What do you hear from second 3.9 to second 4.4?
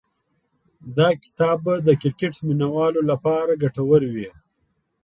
وي.